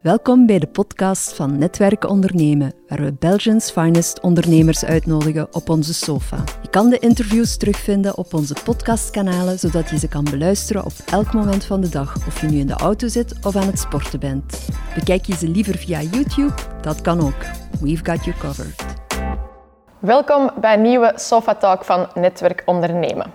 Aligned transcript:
Welkom 0.00 0.46
bij 0.46 0.58
de 0.58 0.66
podcast 0.66 1.34
van 1.34 1.58
Netwerken 1.58 2.08
Ondernemen, 2.08 2.72
waar 2.88 3.02
we 3.02 3.14
Belgians 3.18 3.70
finest 3.70 4.20
ondernemers 4.20 4.84
uitnodigen 4.84 5.54
op 5.54 5.68
onze 5.68 5.94
sofa. 5.94 6.36
Je 6.62 6.70
kan 6.70 6.90
de 6.90 6.98
interviews 6.98 7.56
terugvinden 7.56 8.16
op 8.16 8.34
onze 8.34 8.54
podcastkanalen, 8.64 9.58
zodat 9.58 9.90
je 9.90 9.98
ze 9.98 10.08
kan 10.08 10.24
beluisteren 10.24 10.84
op 10.84 10.92
elk 11.10 11.32
moment 11.32 11.64
van 11.64 11.80
de 11.80 11.88
dag, 11.88 12.16
of 12.26 12.40
je 12.40 12.46
nu 12.46 12.58
in 12.58 12.66
de 12.66 12.74
auto 12.74 13.08
zit 13.08 13.46
of 13.46 13.56
aan 13.56 13.66
het 13.66 13.78
sporten 13.78 14.20
bent. 14.20 14.68
Bekijk 14.94 15.24
je 15.24 15.34
ze 15.34 15.48
liever 15.48 15.76
via 15.76 16.00
YouTube? 16.00 16.54
Dat 16.80 17.00
kan 17.00 17.20
ook. 17.20 17.44
We've 17.80 18.04
got 18.04 18.24
you 18.24 18.36
covered. 18.36 18.84
Welkom 19.98 20.50
bij 20.60 20.74
een 20.74 20.82
nieuwe 20.82 21.12
Sofa 21.14 21.54
Talk 21.54 21.84
van 21.84 22.08
Netwerk 22.14 22.62
Ondernemen. 22.66 23.32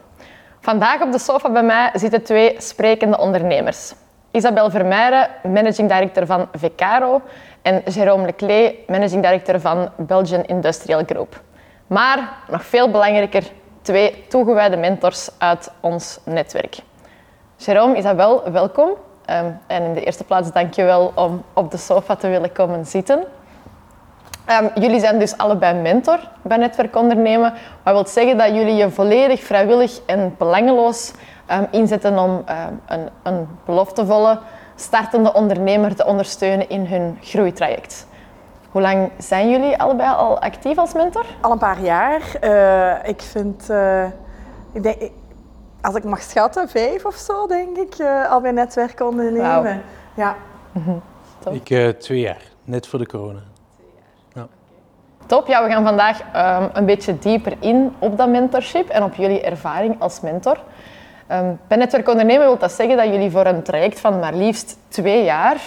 Vandaag 0.60 1.02
op 1.02 1.12
de 1.12 1.20
sofa 1.20 1.52
bij 1.52 1.64
mij 1.64 1.92
zitten 1.94 2.24
twee 2.24 2.56
sprekende 2.58 3.18
ondernemers. 3.18 3.94
Isabel 4.32 4.70
Vermeijren, 4.70 5.28
managing 5.44 5.90
director 5.90 6.26
van 6.26 6.48
Vecaro 6.52 7.22
en 7.62 7.82
Jérôme 7.84 8.26
Leclé, 8.26 8.76
managing 8.88 9.24
director 9.24 9.60
van 9.60 9.90
Belgian 9.98 10.44
Industrial 10.44 11.04
Group. 11.06 11.42
Maar 11.88 12.38
nog 12.50 12.66
veel 12.66 12.92
belangrijker, 12.92 13.44
twee 13.82 14.26
toegewijde 14.30 14.78
mentors 14.78 15.30
uit 15.38 15.72
ons 15.80 16.20
netwerk. 16.26 16.78
Jérôme, 17.58 17.98
Isabel, 17.98 18.52
welkom. 18.52 18.90
Ehm, 19.26 19.46
en 19.68 19.84
in 19.84 19.94
de 19.94 20.04
eerste 20.04 20.24
plaats 20.24 20.52
dank 20.52 20.74
je 20.74 20.84
wel 20.84 21.12
om 21.16 21.44
op 21.54 21.72
de 21.72 21.78
sofa 21.78 22.16
te 22.16 22.28
willen 22.28 22.52
komen 22.52 22.86
zitten. 22.86 23.24
Ehm, 24.46 24.66
jullie 24.76 25.00
zijn 25.00 25.20
dus 25.20 25.38
allebei 25.38 25.82
mentor 25.82 26.20
bij 26.42 26.58
Netwerk 26.58 26.96
Ondernemen. 26.96 27.54
Wat 27.84 27.94
wil 27.94 28.08
zeggen 28.08 28.38
dat 28.38 28.48
jullie 28.48 28.76
je 28.76 28.90
volledig 28.90 29.44
vrijwillig 29.44 30.00
en 30.06 30.36
belangeloos 30.38 31.12
um, 31.52 31.68
inzetten 31.72 32.20
om 32.20 32.30
um, 32.30 32.82
een, 32.86 33.10
een 33.24 33.48
beloftevolle 33.66 34.40
startende 34.76 35.34
ondernemer 35.34 35.96
te 35.96 36.06
ondersteunen 36.06 36.70
in 36.70 36.86
hun 36.86 37.18
groeitraject. 37.22 38.08
Hoe 38.72 38.82
lang 38.82 39.12
zijn 39.18 39.50
jullie 39.50 39.78
allebei 39.78 40.10
al 40.10 40.40
actief 40.40 40.78
als 40.78 40.94
mentor? 40.94 41.26
Al 41.42 41.52
een 41.52 41.58
paar 41.58 41.82
jaar. 41.82 42.22
Uh, 42.42 43.10
ik 43.10 43.22
vind, 43.22 43.70
uh, 43.70 44.06
ik 44.72 44.84
denk, 44.84 45.12
als 45.82 45.96
ik 45.96 46.04
mag 46.04 46.22
schatten, 46.22 46.70
vijf 46.70 47.06
of 47.06 47.16
zo, 47.16 47.48
denk 47.48 47.78
ik, 47.78 48.00
uh, 48.00 48.32
al 48.32 48.42
bij 48.42 48.52
Netwerk 48.52 49.02
Ondernemen. 49.02 49.64
Wow. 49.64 50.26
Ja. 50.26 50.36
ik 51.52 52.00
twee 52.00 52.20
jaar, 52.20 52.42
net 52.64 52.88
voor 52.88 53.00
de 53.00 53.06
corona. 53.06 53.40
Ja. 54.34 54.48
Top, 55.26 55.48
ja, 55.48 55.64
we 55.64 55.70
gaan 55.70 55.84
vandaag 55.84 56.20
um, 56.20 56.70
een 56.74 56.86
beetje 56.86 57.20
dieper 57.20 57.54
in 57.60 57.96
op 58.00 58.18
dat 58.18 58.30
mentorship 58.30 58.90
en 58.90 59.04
op 59.04 59.16
jullie 59.16 59.42
ervaring 59.42 60.02
als 60.02 60.22
mentor. 60.22 60.58
Um, 61.32 61.60
bij 61.68 61.78
Netwerk 61.78 62.08
Ondernemen 62.08 62.46
wil 62.46 62.58
dat 62.58 62.72
zeggen 62.72 62.98
dat 62.98 63.06
jullie 63.06 63.32
voor 63.32 63.46
een 63.46 63.64
traject 63.64 64.00
van 64.00 64.20
maar 64.20 64.34
liefst 64.34 64.78
twee 64.88 65.24
jaar 65.24 65.62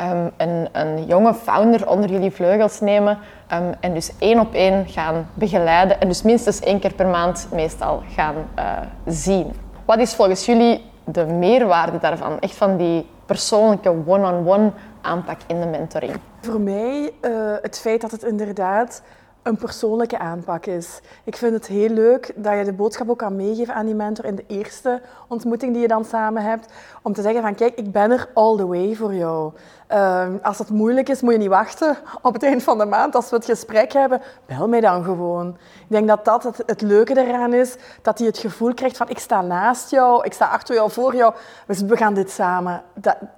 um, 0.00 0.30
een, 0.36 0.68
een, 0.72 1.06
jonge 1.06 1.34
founder 1.34 1.88
onder 1.88 2.10
jullie 2.10 2.30
vleugels 2.30 2.80
nemen 2.80 3.18
um, 3.52 3.74
en 3.80 3.94
dus 3.94 4.10
één 4.18 4.40
op 4.40 4.54
één 4.54 4.86
gaan 4.88 5.28
begeleiden 5.34 6.00
en 6.00 6.08
dus 6.08 6.22
minstens 6.22 6.60
één 6.60 6.80
keer 6.80 6.94
per 6.94 7.06
maand 7.06 7.48
meestal 7.52 8.02
gaan 8.14 8.34
uh, 8.58 8.64
zien. 9.06 9.52
Wat 9.84 9.98
is 9.98 10.14
volgens 10.14 10.46
jullie 10.46 10.84
de 11.04 11.24
meerwaarde 11.24 11.98
daarvan? 11.98 12.40
Echt 12.40 12.54
van 12.54 12.76
die 12.76 13.06
persoonlijke 13.26 13.94
one-on-one 14.06 14.70
aanpak 15.00 15.38
in 15.46 15.60
de 15.60 15.66
mentoring? 15.66 16.12
Voor 16.40 16.60
mij 16.60 17.12
uh, 17.20 17.30
het 17.62 17.80
feit 17.80 18.00
dat 18.00 18.10
het 18.10 18.22
inderdaad 18.22 19.02
een 19.42 19.56
persoonlijke 19.56 20.18
aanpak 20.18 20.66
is. 20.66 21.00
Ik 21.24 21.36
vind 21.36 21.52
het 21.52 21.66
heel 21.66 21.88
leuk 21.88 22.32
dat 22.36 22.58
je 22.58 22.64
de 22.64 22.72
boodschap 22.72 23.10
ook 23.10 23.18
kan 23.18 23.36
meegeven 23.36 23.74
aan 23.74 23.86
die 23.86 23.94
mentor 23.94 24.24
in 24.24 24.34
de 24.34 24.44
eerste 24.46 25.02
ontmoeting 25.28 25.72
die 25.72 25.82
je 25.82 25.88
dan 25.88 26.04
samen 26.04 26.42
hebt. 26.42 26.72
Om 27.02 27.12
te 27.12 27.22
zeggen 27.22 27.42
van 27.42 27.54
kijk, 27.54 27.74
ik 27.74 27.92
ben 27.92 28.10
er 28.10 28.28
all 28.34 28.56
the 28.56 28.66
way 28.66 28.94
voor 28.94 29.14
jou. 29.14 29.52
Uh, 29.90 30.26
als 30.42 30.58
het 30.58 30.70
moeilijk 30.70 31.08
is, 31.08 31.20
moet 31.20 31.32
je 31.32 31.38
niet 31.38 31.48
wachten 31.48 31.96
op 32.22 32.32
het 32.32 32.42
eind 32.42 32.62
van 32.62 32.78
de 32.78 32.84
maand. 32.84 33.14
Als 33.14 33.30
we 33.30 33.36
het 33.36 33.44
gesprek 33.44 33.92
hebben, 33.92 34.22
bel 34.46 34.68
mij 34.68 34.80
dan 34.80 35.04
gewoon. 35.04 35.48
Ik 35.80 35.86
denk 35.88 36.08
dat 36.08 36.24
dat 36.24 36.62
het, 36.66 36.80
leuke 36.80 37.20
eraan 37.26 37.54
is. 37.54 37.76
Dat 38.02 38.18
hij 38.18 38.26
het 38.26 38.38
gevoel 38.38 38.74
krijgt 38.74 38.96
van 38.96 39.08
ik 39.08 39.18
sta 39.18 39.40
naast 39.40 39.90
jou, 39.90 40.24
ik 40.24 40.32
sta 40.32 40.46
achter 40.46 40.74
jou, 40.74 40.90
voor 40.90 41.14
jou. 41.14 41.34
Dus 41.66 41.80
we 41.80 41.96
gaan 41.96 42.14
dit 42.14 42.30
samen 42.30 42.82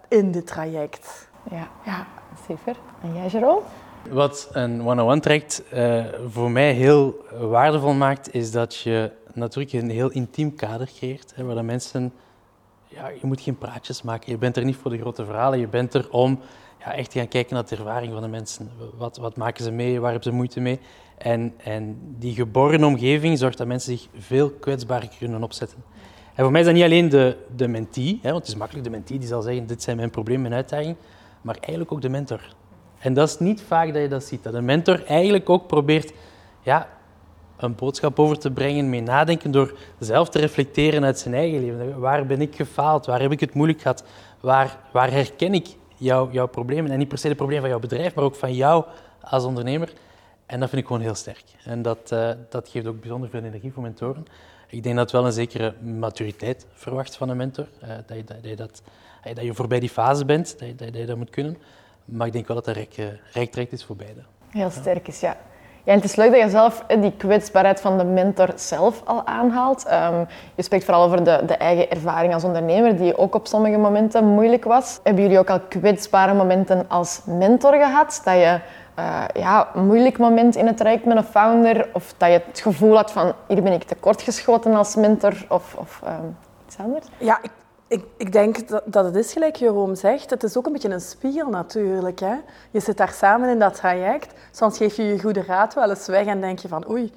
in 0.08 0.30
dit 0.30 0.46
traject. 0.46 1.28
Ja, 1.50 1.68
ja. 1.82 2.06
super. 2.46 2.76
En 3.02 3.14
jij, 3.14 3.26
Jerome? 3.26 3.60
Wat 4.10 4.48
een 4.52 4.86
one-on-one 4.86 5.20
traject 5.20 5.62
uh, 5.74 6.04
voor 6.28 6.50
mij 6.50 6.72
heel 6.72 7.24
waardevol 7.40 7.92
maakt, 7.92 8.34
is 8.34 8.50
dat 8.50 8.74
je 8.74 9.10
natuurlijk 9.34 9.72
een 9.72 9.90
heel 9.90 10.10
intiem 10.10 10.54
kader 10.54 10.90
creëert, 10.96 11.32
hè, 11.34 11.44
waar 11.44 11.54
de 11.54 11.62
mensen... 11.62 12.12
Ja, 12.88 13.08
je 13.08 13.26
moet 13.26 13.40
geen 13.40 13.58
praatjes 13.58 14.02
maken, 14.02 14.32
je 14.32 14.38
bent 14.38 14.56
er 14.56 14.64
niet 14.64 14.76
voor 14.76 14.90
de 14.90 14.98
grote 14.98 15.24
verhalen, 15.24 15.58
je 15.58 15.68
bent 15.68 15.94
er 15.94 16.10
om 16.10 16.40
ja, 16.78 16.94
echt 16.94 17.10
te 17.10 17.18
gaan 17.18 17.28
kijken 17.28 17.54
naar 17.54 17.66
de 17.66 17.76
ervaring 17.76 18.12
van 18.12 18.22
de 18.22 18.28
mensen. 18.28 18.70
Wat, 18.96 19.16
wat 19.16 19.36
maken 19.36 19.64
ze 19.64 19.70
mee, 19.70 20.00
waar 20.00 20.10
hebben 20.10 20.30
ze 20.30 20.36
moeite 20.36 20.60
mee? 20.60 20.80
En, 21.18 21.54
en 21.64 21.98
die 22.18 22.34
geboren 22.34 22.84
omgeving 22.84 23.38
zorgt 23.38 23.58
dat 23.58 23.66
mensen 23.66 23.98
zich 23.98 24.08
veel 24.18 24.50
kwetsbaarder 24.50 25.10
kunnen 25.18 25.42
opzetten. 25.42 25.78
En 26.34 26.42
voor 26.42 26.50
mij 26.50 26.60
is 26.60 26.66
dat 26.66 26.74
niet 26.76 26.84
alleen 26.84 27.08
de, 27.08 27.36
de 27.56 27.68
mentee, 27.68 28.18
hè, 28.22 28.30
want 28.30 28.42
het 28.42 28.52
is 28.52 28.58
makkelijk 28.58 28.84
de 28.84 28.90
mentee 28.90 29.18
die 29.18 29.28
zal 29.28 29.42
zeggen, 29.42 29.66
dit 29.66 29.82
zijn 29.82 29.96
mijn 29.96 30.10
problemen, 30.10 30.42
mijn 30.42 30.54
uitdagingen, 30.54 30.96
maar 31.42 31.54
eigenlijk 31.54 31.92
ook 31.92 32.00
de 32.00 32.08
mentor. 32.08 32.40
En 33.02 33.14
dat 33.14 33.28
is 33.28 33.38
niet 33.38 33.62
vaak 33.62 33.92
dat 33.92 34.02
je 34.02 34.08
dat 34.08 34.24
ziet. 34.24 34.42
Dat 34.42 34.54
een 34.54 34.64
mentor 34.64 35.04
eigenlijk 35.04 35.50
ook 35.50 35.66
probeert 35.66 36.12
ja, 36.60 36.88
een 37.56 37.74
boodschap 37.74 38.18
over 38.18 38.38
te 38.38 38.50
brengen, 38.50 38.90
mee 38.90 39.02
nadenken, 39.02 39.50
door 39.50 39.78
zelf 39.98 40.28
te 40.28 40.38
reflecteren 40.38 41.04
uit 41.04 41.18
zijn 41.18 41.34
eigen 41.34 41.60
leven. 41.60 42.00
Waar 42.00 42.26
ben 42.26 42.40
ik 42.40 42.56
gefaald? 42.56 43.06
Waar 43.06 43.20
heb 43.20 43.32
ik 43.32 43.40
het 43.40 43.54
moeilijk 43.54 43.80
gehad? 43.80 44.04
Waar, 44.40 44.78
waar 44.92 45.10
herken 45.10 45.54
ik 45.54 45.66
jou, 45.96 46.32
jouw 46.32 46.46
problemen? 46.46 46.90
En 46.90 46.98
niet 46.98 47.08
per 47.08 47.18
se 47.18 47.28
de 47.28 47.34
problemen 47.34 47.62
van 47.62 47.70
jouw 47.70 47.80
bedrijf, 47.80 48.14
maar 48.14 48.24
ook 48.24 48.34
van 48.34 48.54
jou 48.54 48.84
als 49.20 49.44
ondernemer. 49.44 49.92
En 50.46 50.60
dat 50.60 50.68
vind 50.68 50.80
ik 50.80 50.86
gewoon 50.86 51.02
heel 51.02 51.14
sterk. 51.14 51.44
En 51.64 51.82
dat, 51.82 52.10
uh, 52.12 52.30
dat 52.48 52.68
geeft 52.68 52.86
ook 52.86 53.00
bijzonder 53.00 53.30
veel 53.30 53.42
energie 53.42 53.72
voor 53.72 53.82
mentoren. 53.82 54.24
Ik 54.68 54.82
denk 54.82 54.96
dat 54.96 55.10
wel 55.10 55.26
een 55.26 55.32
zekere 55.32 55.74
maturiteit 55.80 56.66
verwacht 56.72 57.16
van 57.16 57.28
een 57.28 57.36
mentor. 57.36 57.68
Uh, 57.82 57.88
dat, 58.06 58.16
je, 58.16 58.24
dat, 58.24 58.56
dat, 58.56 58.82
dat 59.34 59.44
je 59.44 59.54
voorbij 59.54 59.80
die 59.80 59.88
fase 59.88 60.24
bent, 60.24 60.58
dat, 60.76 60.96
je 60.96 61.06
dat 61.06 61.16
moet 61.16 61.30
kunnen. 61.30 61.56
Maar 62.12 62.26
ik 62.26 62.32
denk 62.32 62.46
wel 62.46 62.56
dat 62.56 62.64
dat 62.64 62.74
rijk, 62.74 62.94
rijk 63.32 63.50
traject 63.50 63.72
is 63.72 63.84
voor 63.84 63.96
beide. 63.96 64.20
Heel 64.50 64.70
sterk 64.70 65.08
is, 65.08 65.20
ja. 65.20 65.36
Ja, 65.84 65.92
en 65.92 65.94
het 65.94 66.04
is 66.04 66.16
leuk 66.16 66.30
dat 66.30 66.40
je 66.40 66.50
zelf 66.50 66.84
die 67.00 67.12
kwetsbaarheid 67.16 67.80
van 67.80 67.98
de 67.98 68.04
mentor 68.04 68.52
zelf 68.54 69.02
al 69.04 69.26
aanhaalt. 69.26 69.86
Um, 69.92 70.26
je 70.54 70.62
spreekt 70.62 70.84
vooral 70.84 71.04
over 71.04 71.24
de, 71.24 71.42
de, 71.46 71.56
eigen 71.56 71.90
ervaring 71.90 72.34
als 72.34 72.44
ondernemer, 72.44 72.96
die 72.96 73.16
ook 73.16 73.34
op 73.34 73.46
sommige 73.46 73.78
momenten 73.78 74.24
moeilijk 74.26 74.64
was. 74.64 75.00
Hebben 75.02 75.22
jullie 75.22 75.38
ook 75.38 75.50
al 75.50 75.60
kwetsbare 75.60 76.34
momenten 76.34 76.88
als 76.88 77.20
mentor 77.26 77.72
gehad? 77.72 78.20
Dat 78.24 78.34
je 78.34 78.60
uh, 78.98 79.24
ja, 79.34 79.68
een 79.74 79.86
moeilijk 79.86 80.18
moment 80.18 80.56
in 80.56 80.66
het 80.66 80.76
traject 80.76 81.04
met 81.04 81.16
een 81.16 81.24
founder, 81.24 81.88
of 81.92 82.14
dat 82.16 82.28
je 82.28 82.42
het 82.46 82.60
gevoel 82.60 82.96
had 82.96 83.12
van 83.12 83.32
hier 83.48 83.62
ben 83.62 83.72
ik 83.72 83.82
tekortgeschoten 83.82 84.74
als 84.74 84.94
mentor, 84.96 85.44
of, 85.48 85.74
of 85.74 86.02
um, 86.06 86.36
iets 86.66 86.76
anders? 86.78 87.06
Ja, 87.18 87.38
ik 87.42 87.50
ik, 87.92 88.04
ik 88.16 88.32
denk 88.32 88.68
dat, 88.68 88.82
dat, 88.84 89.04
het 89.04 89.16
is 89.16 89.32
gelijk 89.32 89.56
Jeroen 89.56 89.96
zegt. 89.96 90.30
Het 90.30 90.42
is 90.42 90.56
ook 90.56 90.66
een 90.66 90.72
beetje 90.72 90.90
een 90.90 91.00
spiegel 91.00 91.48
natuurlijk. 91.48 92.20
Hè? 92.20 92.34
Je 92.70 92.80
zit 92.80 92.96
daar 92.96 93.12
samen 93.12 93.48
in 93.48 93.58
dat 93.58 93.74
traject. 93.74 94.32
Soms 94.50 94.76
geef 94.76 94.96
je 94.96 95.02
je 95.02 95.20
goede 95.20 95.42
raad 95.42 95.74
wel 95.74 95.90
eens 95.90 96.06
weg 96.06 96.26
en 96.26 96.40
denk 96.40 96.58
je 96.58 96.68
van 96.68 96.90
oei, 96.90 97.12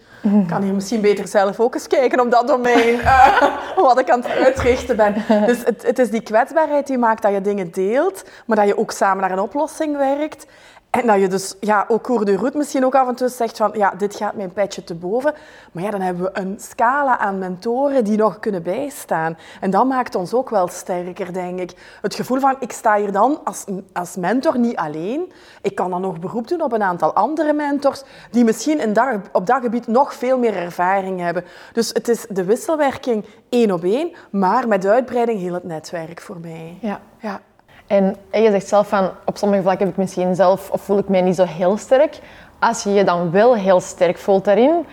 kan 0.48 0.62
hier 0.62 0.74
misschien 0.74 1.02
beter 1.02 1.28
zelf 1.28 1.60
ook 1.60 1.74
eens 1.74 1.88
kijken 1.88 2.20
op 2.20 2.32
dat 2.32 2.48
domein. 2.48 2.96
Uh, 2.96 3.58
wat 3.76 4.00
ik 4.00 4.10
aan 4.10 4.22
het 4.22 4.32
uitrichten 4.32 4.96
ben. 4.96 5.14
Dus 5.46 5.64
het, 5.64 5.84
het 5.84 6.00
is 6.00 6.10
die 6.10 6.22
kwetsbaarheid 6.22 6.88
die 6.88 6.98
maakt 6.98 7.22
dat 7.22 7.32
je 7.32 7.42
dingen 7.42 7.72
deelt, 7.72 8.24
maar 8.46 8.58
dat 8.58 8.68
je 8.68 8.78
ook 8.78 8.92
samen 8.92 9.22
naar 9.22 9.32
een 9.32 9.40
oplossing 9.40 9.98
werkt. 9.98 10.46
En 10.96 11.08
dat 11.08 11.20
je 11.20 11.28
dus 11.28 11.56
ja, 11.60 11.86
ook 11.88 12.08
hoor 12.08 12.26
de 12.26 12.36
route 12.36 12.58
misschien 12.58 12.86
ook 12.86 12.96
af 12.96 13.08
en 13.08 13.16
toe 13.16 13.30
zegt 13.30 13.58
van 13.58 13.72
ja, 13.74 13.94
dit 13.98 14.16
gaat 14.16 14.36
mijn 14.36 14.54
petje 14.54 14.84
te 14.84 14.96
boven. 14.96 15.34
Maar 15.72 15.84
ja, 15.84 15.92
dan 15.92 16.02
hebben 16.02 16.24
we 16.24 16.40
een 16.40 16.56
scala 16.60 17.18
aan 17.18 17.38
mentoren 17.38 18.04
die 18.04 18.18
nog 18.18 18.40
kunnen 18.40 18.64
bijstaan. 18.64 19.38
En 19.62 19.70
dat 19.70 19.86
maakt 19.86 20.16
ons 20.16 20.34
ook 20.34 20.50
wel 20.50 20.68
sterker, 20.68 21.34
denk 21.34 21.60
ik. 21.60 21.98
Het 22.02 22.16
gevoel 22.16 22.40
van 22.40 22.56
ik 22.60 22.72
sta 22.72 22.98
hier 22.98 23.12
dan 23.12 23.40
als, 23.44 23.66
als 23.94 24.16
mentor 24.16 24.60
niet 24.60 24.76
alleen. 24.76 25.32
Ik 25.62 25.76
kan 25.76 25.90
dan 25.90 26.02
nog 26.02 26.20
beroep 26.20 26.48
doen 26.48 26.62
op 26.62 26.72
een 26.72 26.84
aantal 26.84 27.14
andere 27.14 27.54
mentors 27.54 28.04
die 28.32 28.44
misschien 28.44 28.80
in 28.80 28.94
dat, 28.94 29.20
op 29.32 29.46
dat 29.46 29.62
gebied 29.62 29.88
nog 29.88 30.14
veel 30.14 30.38
meer 30.38 30.58
ervaring 30.58 31.20
hebben. 31.20 31.44
Dus 31.74 31.90
het 31.90 32.08
is 32.08 32.26
de 32.30 32.44
wisselwerking 32.44 33.26
één 33.50 33.72
op 33.72 33.84
één, 33.84 34.12
maar 34.30 34.68
met 34.68 34.86
uitbreiding 34.86 35.40
heel 35.40 35.54
het 35.54 35.64
netwerk 35.64 36.22
voor 36.22 36.40
mij. 36.40 36.78
Ja. 36.82 37.00
ja. 37.20 37.42
En 37.88 38.16
je 38.32 38.52
zegt 38.52 38.68
zelf 38.68 38.88
van, 38.88 39.10
op 39.26 39.38
sommige 39.38 39.62
vlakken 39.62 39.86
heb 39.86 39.96
ik 39.96 40.02
misschien 40.02 40.36
zelf, 40.36 40.70
of 40.70 40.82
voel 40.82 40.98
ik 40.98 41.10
mij 41.10 41.22
niet 41.22 41.36
zo 41.36 41.44
heel 41.44 41.78
sterk. 41.78 42.20
Als 42.60 42.84
je 42.84 42.94
je 42.94 43.04
dan 43.04 43.32
wel 43.32 43.56
heel 43.56 43.80
sterk 43.80 44.18
voelt 44.18 44.46
daarin, 44.46 44.86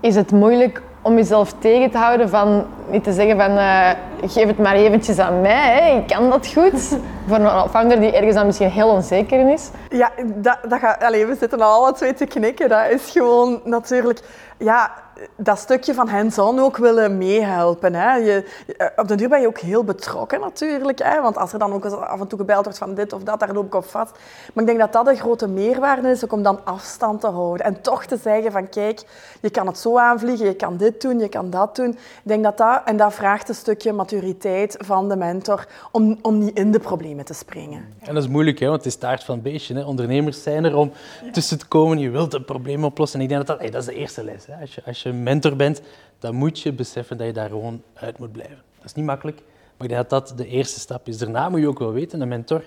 is 0.00 0.14
het 0.14 0.32
moeilijk 0.32 0.82
om 1.02 1.16
jezelf 1.16 1.52
tegen 1.58 1.90
te 1.90 1.98
houden 1.98 2.28
van 2.28 2.66
niet 2.90 3.04
te 3.04 3.12
zeggen 3.12 3.36
van 3.36 3.50
uh, 3.50 3.90
geef 4.24 4.46
het 4.46 4.58
maar 4.58 4.74
eventjes 4.74 5.18
aan 5.18 5.40
mij, 5.40 5.80
hè. 5.80 5.96
ik 5.96 6.06
kan 6.06 6.30
dat 6.30 6.46
goed. 6.46 6.98
Voor 7.28 7.36
een 7.36 7.68
founder 7.68 8.00
die 8.00 8.12
ergens 8.12 8.34
dan 8.34 8.46
misschien 8.46 8.70
heel 8.70 8.88
onzeker 8.88 9.40
in 9.40 9.48
is. 9.48 9.70
Ja, 9.88 10.10
dat, 10.34 10.58
dat 10.68 10.78
gaat, 10.78 11.02
allez, 11.02 11.24
we 11.24 11.36
zitten 11.38 11.60
al 11.60 11.72
alle 11.72 11.92
twee 11.92 12.14
te 12.14 12.26
knikken. 12.26 12.68
Dat 12.68 12.90
is 12.90 13.10
gewoon 13.10 13.60
natuurlijk... 13.64 14.20
Ja, 14.58 14.90
dat 15.36 15.58
stukje 15.58 15.94
van 15.94 16.08
hands-on 16.08 16.58
ook 16.58 16.76
willen 16.76 17.18
meehelpen. 17.18 17.94
Hè. 17.94 18.14
Je, 18.14 18.44
eh, 18.76 18.86
op 18.96 19.08
de 19.08 19.14
duur 19.14 19.28
ben 19.28 19.40
je 19.40 19.46
ook 19.46 19.58
heel 19.58 19.84
betrokken 19.84 20.40
natuurlijk. 20.40 20.98
Hè. 21.02 21.20
Want 21.20 21.36
als 21.36 21.52
er 21.52 21.58
dan 21.58 21.72
ook 21.72 21.84
af 21.84 22.20
en 22.20 22.26
toe 22.26 22.38
gebeld 22.38 22.64
wordt 22.64 22.78
van 22.78 22.94
dit 22.94 23.12
of 23.12 23.22
dat, 23.22 23.40
daar 23.40 23.52
loop 23.52 23.66
ik 23.66 23.74
op 23.74 23.84
vast. 23.84 24.12
Maar 24.52 24.64
ik 24.64 24.66
denk 24.66 24.78
dat 24.78 24.92
dat 24.92 25.06
een 25.06 25.16
grote 25.16 25.48
meerwaarde 25.48 26.08
is, 26.08 26.26
om 26.26 26.42
dan 26.42 26.64
afstand 26.64 27.20
te 27.20 27.26
houden. 27.26 27.66
En 27.66 27.80
toch 27.80 28.04
te 28.04 28.16
zeggen 28.16 28.52
van 28.52 28.68
kijk, 28.68 29.02
je 29.40 29.50
kan 29.50 29.66
het 29.66 29.78
zo 29.78 29.98
aanvliegen, 29.98 30.46
je 30.46 30.54
kan 30.54 30.76
dit 30.76 31.00
doen, 31.00 31.18
je 31.18 31.28
kan 31.28 31.50
dat 31.50 31.76
doen. 31.76 31.90
Ik 31.90 31.98
denk 32.22 32.42
dat 32.44 32.58
dat, 32.58 32.82
en 32.84 32.96
dat 32.96 33.14
vraagt 33.14 33.48
een 33.48 33.54
stukje 33.54 33.92
maturiteit 33.92 34.76
van 34.78 35.08
de 35.08 35.16
mentor 35.16 35.66
om, 35.92 36.18
om 36.22 36.38
niet 36.38 36.58
in 36.58 36.70
de 36.70 36.80
problemen 36.80 37.24
te 37.24 37.34
springen. 37.34 37.84
En 38.00 38.14
dat 38.14 38.22
is 38.22 38.28
moeilijk, 38.28 38.58
hè, 38.58 38.66
want 38.66 38.78
het 38.78 38.86
is 38.86 38.96
taart 38.96 39.24
van 39.24 39.34
het 39.34 39.44
beestje. 39.44 39.74
Hè. 39.74 39.84
Ondernemers 39.84 40.42
zijn 40.42 40.64
er 40.64 40.76
om 40.76 40.92
tussen 41.32 41.58
te 41.58 41.66
komen, 41.66 41.98
je 41.98 42.10
wilt 42.10 42.34
een 42.34 42.44
probleem 42.44 42.84
oplossen. 42.84 43.18
En 43.18 43.24
ik 43.24 43.30
denk 43.30 43.46
dat 43.46 43.60
dat, 43.60 43.72
dat 43.72 43.80
is 43.80 43.88
de 43.88 43.94
eerste 43.94 44.24
les. 44.24 44.46
Hè. 44.46 44.60
Als, 44.60 44.74
je, 44.74 44.82
als 44.86 45.02
je 45.02 45.03
mentor 45.12 45.56
bent, 45.56 45.82
dan 46.18 46.34
moet 46.34 46.60
je 46.60 46.72
beseffen 46.72 47.16
dat 47.16 47.26
je 47.26 47.32
daar 47.32 47.48
gewoon 47.48 47.82
uit 47.94 48.18
moet 48.18 48.32
blijven. 48.32 48.62
Dat 48.76 48.84
is 48.84 48.92
niet 48.92 49.04
makkelijk, 49.04 49.42
maar 49.76 49.90
ik 49.90 49.96
dat 49.96 50.10
dat 50.10 50.32
de 50.36 50.46
eerste 50.46 50.80
stap 50.80 51.08
is. 51.08 51.18
Daarna 51.18 51.48
moet 51.48 51.60
je 51.60 51.68
ook 51.68 51.78
wel 51.78 51.92
weten, 51.92 52.20
een 52.20 52.28
mentor 52.28 52.64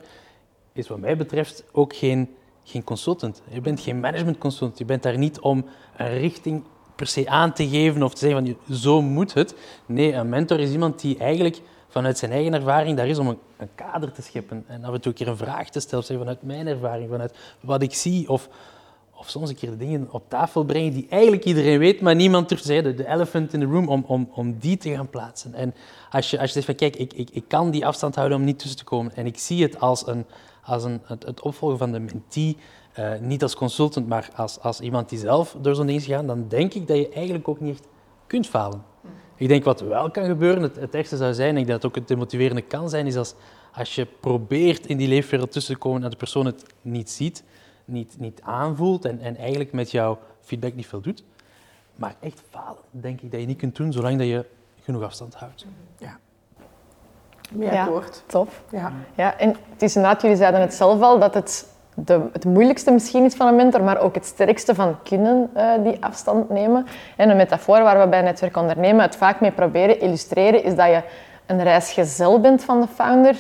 is 0.73 0.87
wat 0.87 0.99
mij 0.99 1.17
betreft 1.17 1.63
ook 1.71 1.95
geen, 1.95 2.35
geen 2.63 2.83
consultant. 2.83 3.41
Je 3.49 3.61
bent 3.61 3.79
geen 3.79 3.99
management 3.99 4.37
consultant. 4.37 4.77
Je 4.77 4.85
bent 4.85 5.03
daar 5.03 5.17
niet 5.17 5.39
om 5.39 5.65
een 5.97 6.17
richting 6.17 6.63
per 6.95 7.07
se 7.07 7.29
aan 7.29 7.53
te 7.53 7.67
geven 7.67 8.03
of 8.03 8.13
te 8.13 8.19
zeggen 8.19 8.57
van 8.67 8.75
zo 8.75 9.01
moet 9.01 9.33
het. 9.33 9.55
Nee, 9.85 10.13
een 10.13 10.29
mentor 10.29 10.59
is 10.59 10.71
iemand 10.71 11.01
die 11.01 11.17
eigenlijk 11.17 11.61
vanuit 11.87 12.17
zijn 12.17 12.31
eigen 12.31 12.53
ervaring 12.53 12.97
daar 12.97 13.07
is 13.07 13.17
om 13.17 13.27
een, 13.27 13.37
een 13.57 13.69
kader 13.75 14.11
te 14.11 14.21
scheppen 14.21 14.63
en 14.67 14.83
af 14.83 14.93
en 14.93 15.01
toe 15.01 15.11
een 15.11 15.17
keer 15.17 15.27
een 15.27 15.37
vraag 15.37 15.69
te 15.69 15.79
stellen, 15.79 16.05
of 16.09 16.17
vanuit 16.17 16.41
mijn 16.41 16.67
ervaring, 16.67 17.09
vanuit 17.09 17.37
wat 17.59 17.81
ik 17.81 17.93
zie, 17.93 18.29
of, 18.29 18.49
of 19.17 19.29
soms 19.29 19.49
een 19.49 19.55
keer 19.55 19.69
de 19.69 19.77
dingen 19.77 20.07
op 20.11 20.29
tafel 20.29 20.63
brengen 20.63 20.93
die 20.93 21.05
eigenlijk 21.09 21.45
iedereen 21.45 21.79
weet, 21.79 22.01
maar 22.01 22.15
niemand 22.15 22.53
zeggen, 22.61 22.95
de 22.95 23.07
elephant 23.07 23.53
in 23.53 23.59
the 23.59 23.65
room, 23.65 23.87
om, 23.87 24.03
om, 24.07 24.29
om 24.33 24.57
die 24.59 24.77
te 24.77 24.89
gaan 24.89 25.09
plaatsen. 25.09 25.53
En 25.53 25.73
als 26.09 26.29
je, 26.29 26.39
als 26.39 26.47
je 26.47 26.53
zegt 26.53 26.65
van 26.65 26.75
kijk, 26.75 26.95
ik, 26.95 27.13
ik, 27.13 27.29
ik 27.29 27.43
kan 27.47 27.71
die 27.71 27.85
afstand 27.85 28.15
houden 28.15 28.37
om 28.37 28.43
niet 28.43 28.59
tussen 28.59 28.77
te 28.77 28.83
komen 28.83 29.15
en 29.15 29.25
ik 29.25 29.37
zie 29.37 29.63
het 29.63 29.79
als, 29.79 30.07
een, 30.07 30.25
als 30.63 30.83
een, 30.83 31.01
het, 31.03 31.25
het 31.25 31.41
opvolgen 31.41 31.77
van 31.77 31.91
de 31.91 31.99
mentee, 31.99 32.57
uh, 32.99 33.11
niet 33.19 33.43
als 33.43 33.55
consultant, 33.55 34.07
maar 34.07 34.29
als, 34.35 34.59
als 34.59 34.79
iemand 34.79 35.09
die 35.09 35.19
zelf 35.19 35.55
door 35.61 35.75
zo'n 35.75 35.85
ding 35.85 35.99
is 35.99 36.05
gegaan, 36.05 36.27
dan 36.27 36.45
denk 36.47 36.73
ik 36.73 36.87
dat 36.87 36.97
je 36.97 37.09
eigenlijk 37.09 37.47
ook 37.47 37.59
niet 37.59 37.73
echt 37.73 37.87
kunt 38.27 38.47
falen. 38.47 38.83
Ik 39.35 39.47
denk 39.47 39.63
wat 39.63 39.79
wel 39.79 40.11
kan 40.11 40.25
gebeuren, 40.25 40.61
het, 40.61 40.75
het 40.75 40.95
ergste 40.95 41.17
zou 41.17 41.33
zijn, 41.33 41.49
en 41.49 41.57
ik 41.57 41.67
denk 41.67 41.81
dat 41.81 41.91
ook 41.91 41.95
het 41.95 42.07
demotiverende 42.07 42.61
kan 42.61 42.89
zijn, 42.89 43.07
is 43.07 43.15
als, 43.15 43.33
als 43.73 43.95
je 43.95 44.07
probeert 44.19 44.85
in 44.85 44.97
die 44.97 45.07
leefwereld 45.07 45.51
tussen 45.51 45.73
te 45.73 45.79
komen 45.79 46.03
en 46.03 46.09
de 46.09 46.15
persoon 46.15 46.45
het 46.45 46.65
niet 46.81 47.09
ziet, 47.09 47.43
niet, 47.87 48.15
niet 48.19 48.41
aanvoelt 48.41 49.05
en, 49.05 49.21
en 49.21 49.37
eigenlijk 49.37 49.71
met 49.71 49.91
jouw 49.91 50.19
feedback 50.41 50.73
niet 50.73 50.87
veel 50.87 51.01
doet. 51.01 51.23
Maar 51.95 52.15
echt 52.19 52.41
falen, 52.49 52.81
denk 52.91 53.21
ik 53.21 53.31
dat 53.31 53.39
je 53.39 53.47
niet 53.47 53.57
kunt 53.57 53.75
doen 53.75 53.91
zolang 53.91 54.17
dat 54.17 54.27
je 54.27 54.45
genoeg 54.83 55.03
afstand 55.03 55.35
houdt. 55.35 55.65
Ja. 55.97 56.17
Meer 57.51 57.73
ja, 57.73 57.83
akkoord. 57.83 58.23
Tof. 58.25 58.63
Ja. 58.71 58.93
Ja, 59.15 59.37
en 59.37 59.55
het 59.69 59.81
is 59.81 59.95
inderdaad, 59.95 60.21
jullie 60.21 60.37
zeiden 60.37 60.61
het 60.61 60.73
zelf 60.73 61.01
al, 61.01 61.19
dat 61.19 61.33
het 61.33 61.75
de, 62.05 62.21
het 62.31 62.45
moeilijkste 62.45 62.91
misschien 62.91 63.23
is 63.23 63.35
van 63.35 63.47
een 63.47 63.55
mentor, 63.55 63.83
maar 63.83 63.99
ook 63.99 64.15
het 64.15 64.25
sterkste 64.25 64.75
van 64.75 65.01
kunnen 65.03 65.49
uh, 65.55 65.71
die 65.83 66.03
afstand 66.03 66.49
nemen. 66.49 66.85
En 67.15 67.29
een 67.29 67.37
metafoor 67.37 67.81
waar 67.81 67.99
we 67.99 68.07
bij 68.07 68.21
Netwerk 68.21 68.57
Ondernemen 68.57 69.01
het 69.01 69.15
vaak 69.15 69.39
mee 69.39 69.51
proberen 69.51 69.99
illustreren, 69.99 70.63
is 70.63 70.75
dat 70.75 70.87
je 70.87 71.03
een 71.45 71.63
reisgezel 71.63 72.39
bent 72.39 72.63
van 72.63 72.81
de 72.81 72.87
founder, 72.87 73.35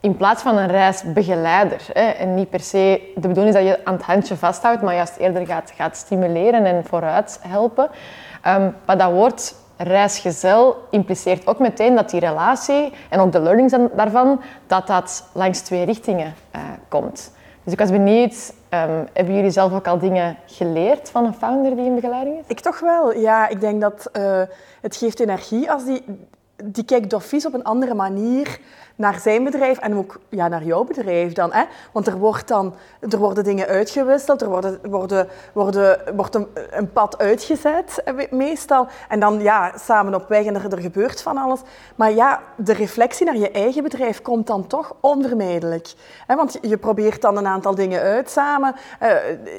in 0.00 0.16
plaats 0.16 0.42
van 0.42 0.56
een 0.56 0.68
reisbegeleider. 0.68 1.86
Hè. 1.92 2.00
En 2.00 2.34
niet 2.34 2.50
per 2.50 2.60
se 2.60 3.12
de 3.14 3.28
bedoeling 3.28 3.56
is 3.56 3.62
dat 3.62 3.70
je 3.70 3.84
aan 3.84 3.94
het 3.94 4.02
handje 4.02 4.36
vasthoudt, 4.36 4.82
maar 4.82 4.94
juist 4.94 5.16
eerder 5.16 5.46
gaat, 5.46 5.72
gaat 5.76 5.96
stimuleren 5.96 6.64
en 6.64 6.84
vooruit 6.84 7.38
helpen. 7.42 7.88
Um, 8.46 8.74
maar 8.86 8.98
dat 8.98 9.12
woord 9.12 9.54
reisgezel 9.76 10.76
impliceert 10.90 11.46
ook 11.46 11.58
meteen 11.58 11.94
dat 11.94 12.10
die 12.10 12.20
relatie 12.20 12.92
en 13.08 13.20
ook 13.20 13.32
de 13.32 13.40
learnings 13.40 13.74
daarvan, 13.92 14.40
dat 14.66 14.86
dat 14.86 15.28
langs 15.32 15.60
twee 15.60 15.84
richtingen 15.84 16.34
uh, 16.56 16.60
komt. 16.88 17.32
Dus 17.64 17.72
ik 17.72 17.78
was 17.78 17.90
benieuwd, 17.90 18.52
um, 18.70 19.08
hebben 19.12 19.34
jullie 19.34 19.50
zelf 19.50 19.72
ook 19.72 19.86
al 19.86 19.98
dingen 19.98 20.36
geleerd 20.46 21.10
van 21.10 21.24
een 21.24 21.34
founder 21.34 21.76
die 21.76 21.84
in 21.84 21.94
begeleiding 21.94 22.38
is? 22.38 22.44
Ik 22.46 22.60
toch 22.60 22.80
wel, 22.80 23.16
ja. 23.16 23.48
Ik 23.48 23.60
denk 23.60 23.80
dat 23.80 24.10
uh, 24.12 24.42
het 24.80 24.96
geeft 24.96 25.20
energie 25.20 25.70
als 25.70 25.84
die, 25.84 26.04
die 26.64 26.84
kijkt 26.84 27.10
dofies 27.10 27.46
op 27.46 27.54
een 27.54 27.64
andere 27.64 27.94
manier 27.94 28.60
naar 29.00 29.18
zijn 29.20 29.44
bedrijf 29.44 29.78
en 29.78 29.96
ook 29.96 30.20
ja, 30.28 30.48
naar 30.48 30.64
jouw 30.64 30.84
bedrijf 30.84 31.32
dan. 31.32 31.52
Hè? 31.52 31.64
Want 31.92 32.06
er, 32.06 32.18
wordt 32.18 32.48
dan, 32.48 32.74
er 33.10 33.18
worden 33.18 33.44
dingen 33.44 33.66
uitgewisseld, 33.66 34.42
er 34.42 34.48
worden, 34.48 34.78
worden, 34.82 35.28
worden, 35.52 36.00
wordt 36.16 36.34
een, 36.34 36.92
pad 36.92 37.18
uitgezet 37.18 38.02
meestal. 38.30 38.86
En 39.08 39.20
dan 39.20 39.40
ja, 39.40 39.72
samen 39.78 40.14
op 40.14 40.28
weg 40.28 40.44
en 40.44 40.54
er, 40.54 40.80
gebeurt 40.80 41.22
van 41.22 41.38
alles. 41.38 41.60
Maar 41.94 42.12
ja, 42.12 42.40
de 42.56 42.72
reflectie 42.72 43.26
naar 43.26 43.36
je 43.36 43.50
eigen 43.50 43.82
bedrijf 43.82 44.22
komt 44.22 44.46
dan 44.46 44.66
toch 44.66 44.94
onvermijdelijk. 45.00 45.92
Hè? 46.26 46.36
Want 46.36 46.58
je 46.62 46.76
probeert 46.76 47.22
dan 47.22 47.36
een 47.36 47.46
aantal 47.46 47.74
dingen 47.74 48.00
uit 48.00 48.30
samen. 48.30 48.74
Uh, 49.02 49.08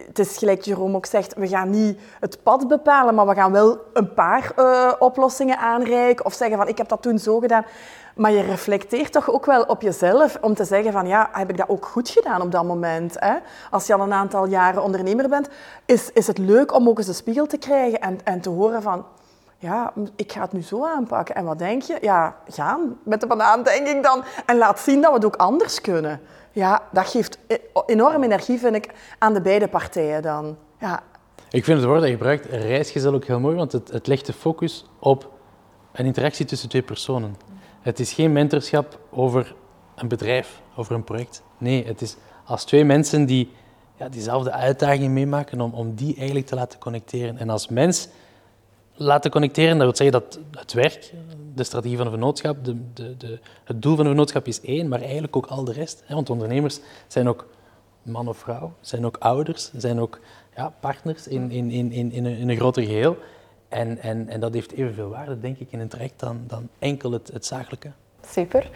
het 0.07 0.19
is 0.19 0.37
gelijk 0.37 0.61
Jerome 0.61 0.95
ook 0.95 1.05
zegt, 1.05 1.33
we 1.33 1.47
gaan 1.47 1.69
niet 1.69 1.99
het 2.19 2.43
pad 2.43 2.67
bepalen, 2.67 3.15
maar 3.15 3.27
we 3.27 3.35
gaan 3.35 3.51
wel 3.51 3.77
een 3.93 4.13
paar 4.13 4.51
uh, 4.59 4.91
oplossingen 4.99 5.57
aanreiken 5.57 6.25
of 6.25 6.33
zeggen 6.33 6.57
van 6.57 6.67
ik 6.67 6.77
heb 6.77 6.89
dat 6.91 7.01
toen 7.01 7.19
zo 7.19 7.39
gedaan. 7.39 7.65
Maar 8.15 8.31
je 8.31 8.41
reflecteert 8.41 9.11
toch 9.11 9.31
ook 9.31 9.45
wel 9.45 9.61
op 9.61 9.81
jezelf 9.81 10.37
om 10.41 10.53
te 10.53 10.65
zeggen 10.65 10.91
van 10.91 11.07
ja, 11.07 11.29
heb 11.31 11.49
ik 11.49 11.57
dat 11.57 11.69
ook 11.69 11.85
goed 11.85 12.09
gedaan 12.09 12.41
op 12.41 12.51
dat 12.51 12.63
moment? 12.63 13.15
Hè? 13.19 13.35
Als 13.71 13.87
je 13.87 13.93
al 13.93 14.01
een 14.01 14.13
aantal 14.13 14.47
jaren 14.47 14.83
ondernemer 14.83 15.29
bent, 15.29 15.49
is, 15.85 16.11
is 16.11 16.27
het 16.27 16.37
leuk 16.37 16.73
om 16.73 16.89
ook 16.89 16.97
eens 16.97 17.07
een 17.07 17.13
spiegel 17.13 17.47
te 17.47 17.57
krijgen 17.57 17.99
en, 17.99 18.19
en 18.23 18.41
te 18.41 18.49
horen 18.49 18.81
van 18.81 19.05
ja, 19.57 19.93
ik 20.15 20.31
ga 20.31 20.41
het 20.41 20.51
nu 20.51 20.61
zo 20.61 20.85
aanpakken. 20.85 21.35
En 21.35 21.45
wat 21.45 21.59
denk 21.59 21.81
je? 21.81 21.97
Ja, 22.01 22.35
gaan 22.47 22.97
met 23.03 23.21
de 23.21 23.27
banaan, 23.27 23.63
denk 23.63 23.87
ik 23.87 24.03
dan. 24.03 24.23
En 24.45 24.57
laat 24.57 24.79
zien 24.79 25.01
dat 25.01 25.09
we 25.09 25.15
het 25.15 25.25
ook 25.25 25.35
anders 25.35 25.81
kunnen. 25.81 26.21
Ja, 26.51 26.81
dat 26.91 27.07
geeft 27.07 27.37
e-, 27.47 27.57
enorm 27.85 28.23
energie, 28.23 28.59
vind 28.59 28.75
ik, 28.75 28.89
aan 29.17 29.33
de 29.33 29.41
beide 29.41 29.67
partijen 29.67 30.21
dan. 30.21 30.57
Ja. 30.79 31.03
Ik 31.49 31.63
vind 31.63 31.77
het 31.77 31.87
woord 31.87 31.99
dat 31.99 32.09
je 32.09 32.15
gebruikt, 32.15 32.45
reisgezel, 32.45 33.13
ook 33.13 33.25
heel 33.25 33.39
mooi, 33.39 33.55
want 33.55 33.71
het, 33.71 33.91
het 33.91 34.07
legt 34.07 34.25
de 34.25 34.33
focus 34.33 34.89
op 34.99 35.29
een 35.91 36.05
interactie 36.05 36.45
tussen 36.45 36.69
twee 36.69 36.81
personen. 36.81 37.35
Het 37.81 37.99
is 37.99 38.13
geen 38.13 38.31
mentorschap 38.31 38.99
over 39.09 39.55
een 39.95 40.07
bedrijf, 40.07 40.61
over 40.75 40.95
een 40.95 41.03
project. 41.03 41.43
Nee, 41.57 41.85
het 41.85 42.01
is 42.01 42.15
als 42.45 42.63
twee 42.63 42.85
mensen 42.85 43.25
die 43.25 43.51
ja, 43.97 44.09
diezelfde 44.09 44.51
uitdagingen 44.51 45.13
meemaken 45.13 45.61
om, 45.61 45.73
om 45.73 45.95
die 45.95 46.15
eigenlijk 46.15 46.45
te 46.45 46.55
laten 46.55 46.79
connecteren. 46.79 47.37
En 47.37 47.49
als 47.49 47.67
mens 47.67 48.07
laten 48.93 49.31
connecteren, 49.31 49.77
dat 49.77 49.85
wil 49.85 49.95
zeggen 49.95 50.21
dat 50.21 50.59
het 50.59 50.73
werk, 50.73 51.13
de 51.55 51.63
strategie 51.63 51.97
van 51.97 52.05
een 52.05 52.11
vennootschap, 52.11 52.65
de, 52.65 52.75
de, 52.93 53.17
de, 53.17 53.39
het 53.63 53.81
doel 53.81 53.95
van 53.95 54.05
een 54.05 54.11
vennootschap 54.11 54.47
is 54.47 54.61
één, 54.61 54.87
maar 54.87 55.01
eigenlijk 55.01 55.35
ook 55.35 55.45
al 55.45 55.63
de 55.63 55.71
rest. 55.71 56.03
Want 56.07 56.29
ondernemers 56.29 56.79
zijn 57.07 57.27
ook 57.27 57.47
man 58.01 58.27
of 58.27 58.37
vrouw, 58.37 58.73
zijn 58.79 59.05
ook 59.05 59.17
ouders, 59.17 59.71
zijn 59.75 59.99
ook 59.99 60.19
ja, 60.55 60.73
partners 60.79 61.27
in, 61.27 61.51
in, 61.51 61.71
in, 61.71 61.91
in, 61.91 62.11
in, 62.11 62.25
een, 62.25 62.37
in 62.37 62.49
een 62.49 62.55
groter 62.55 62.83
geheel. 62.83 63.17
En, 63.71 64.01
en, 64.01 64.29
en 64.29 64.39
dat 64.39 64.53
heeft 64.53 64.71
evenveel 64.71 65.09
waarde, 65.09 65.39
denk 65.39 65.57
ik, 65.57 65.67
in 65.71 65.79
een 65.79 65.87
traject 65.87 66.19
dan, 66.19 66.43
dan 66.47 66.67
enkel 66.79 67.11
het, 67.11 67.29
het 67.33 67.45
zakelijke. 67.45 67.91
Super. 68.27 68.69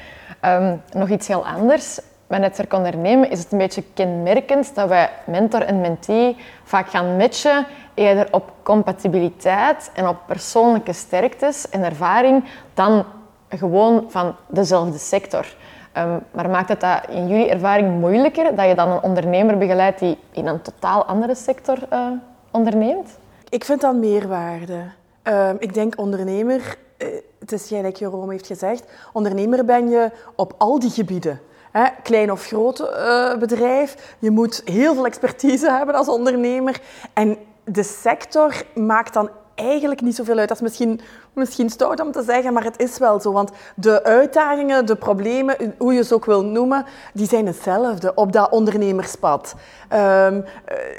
Um, 0.46 0.82
nog 0.94 1.10
iets 1.10 1.28
heel 1.28 1.48
anders. 1.48 2.00
Bij 2.28 2.40
Netwerk 2.40 2.74
Ondernemen 2.74 3.30
is 3.30 3.40
het 3.40 3.52
een 3.52 3.58
beetje 3.58 3.84
kenmerkend 3.94 4.76
dat 4.76 4.90
wij 4.90 5.10
mentor 5.26 5.62
en 5.62 5.82
mentee 5.82 6.38
vaak 6.64 6.90
gaan 6.90 7.18
matchen 7.18 7.66
eerder 7.94 8.28
op 8.32 8.54
compatibiliteit 8.64 9.92
en 9.94 10.08
op 10.08 10.18
persoonlijke 10.28 10.94
sterktes 10.94 11.70
en 11.70 11.84
ervaring 11.84 12.44
dan 12.74 13.06
gewoon 13.50 14.06
van 14.12 14.36
dezelfde 14.48 14.98
sector. 14.98 15.56
Um, 15.98 16.20
maar 16.32 16.50
maakt 16.50 16.70
het 16.70 16.80
dat 16.80 17.10
in 17.10 17.28
jullie 17.28 17.50
ervaring 17.50 18.00
moeilijker 18.00 18.56
dat 18.56 18.68
je 18.68 18.76
dan 18.76 18.90
een 18.90 19.02
ondernemer 19.02 19.58
begeleidt 19.58 20.00
die 20.00 20.18
in 20.32 20.48
een 20.48 20.62
totaal 20.62 21.06
andere 21.06 21.36
sector 21.36 21.78
uh, 21.94 22.08
onderneemt? 22.52 23.18
Ik 23.56 23.64
vind 23.64 23.82
dat 23.82 23.96
meerwaarde. 23.96 24.84
Uh, 25.24 25.50
ik 25.60 25.74
denk 25.74 26.00
ondernemer, 26.00 26.78
uh, 26.98 27.08
het 27.40 27.52
is 27.52 27.68
gelijk 27.68 27.96
Jerome 27.96 28.32
heeft 28.32 28.48
gezegd, 28.48 28.84
ondernemer 29.14 29.66
ben 29.66 29.90
je 29.90 30.12
op 30.36 30.54
al 30.58 30.80
die 30.80 30.90
gebieden. 30.90 31.42
Hè, 31.72 31.86
klein 32.04 32.32
of 32.32 32.46
groot 32.46 32.80
uh, 32.80 33.38
bedrijf. 33.38 34.16
Je 34.20 34.32
moet 34.32 34.62
heel 34.66 34.94
veel 34.94 35.06
expertise 35.06 35.72
hebben 35.72 35.96
als 35.96 36.08
ondernemer. 36.08 36.82
En 37.14 37.38
de 37.64 37.84
sector 37.84 38.64
maakt 38.74 39.14
dan 39.14 39.30
eigenlijk 39.56 40.02
niet 40.02 40.16
zoveel 40.16 40.38
uit. 40.38 40.48
Dat 40.48 40.58
is 40.58 40.64
misschien, 40.64 41.02
misschien 41.34 41.70
stout 41.70 42.00
om 42.00 42.12
te 42.12 42.24
zeggen, 42.24 42.54
maar 42.54 42.64
het 42.64 42.80
is 42.80 42.98
wel 42.98 43.20
zo. 43.20 43.32
Want 43.32 43.52
de 43.76 44.04
uitdagingen, 44.04 44.86
de 44.86 44.96
problemen, 44.96 45.74
hoe 45.78 45.94
je 45.94 46.04
ze 46.04 46.14
ook 46.14 46.26
wil 46.26 46.46
noemen, 46.46 46.86
die 47.14 47.28
zijn 47.28 47.48
hetzelfde 47.48 48.14
op 48.16 48.32
dat 48.32 48.52
ondernemerspad. 48.52 49.56
Um, 49.94 50.44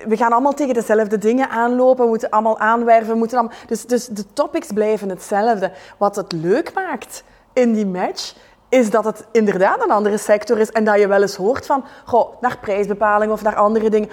we 0.08 0.16
gaan 0.16 0.32
allemaal 0.32 0.54
tegen 0.54 0.74
dezelfde 0.74 1.18
dingen 1.18 1.48
aanlopen, 1.48 2.04
we 2.04 2.10
moeten 2.10 2.30
allemaal 2.30 2.58
aanwerven. 2.58 3.18
Moeten 3.18 3.38
allemaal... 3.38 3.56
Dus, 3.66 3.86
dus 3.86 4.06
de 4.06 4.32
topics 4.32 4.72
blijven 4.72 5.08
hetzelfde. 5.08 5.72
Wat 5.96 6.16
het 6.16 6.32
leuk 6.32 6.72
maakt 6.74 7.24
in 7.52 7.72
die 7.72 7.86
match, 7.86 8.34
is 8.68 8.90
dat 8.90 9.04
het 9.04 9.26
inderdaad 9.32 9.82
een 9.82 9.90
andere 9.90 10.18
sector 10.18 10.58
is 10.58 10.70
en 10.70 10.84
dat 10.84 10.98
je 10.98 11.08
wel 11.08 11.22
eens 11.22 11.36
hoort 11.36 11.66
van 11.66 11.84
goh, 12.04 12.40
naar 12.40 12.58
prijsbepaling 12.58 13.32
of 13.32 13.42
naar 13.42 13.54
andere 13.54 13.90
dingen. 13.90 14.08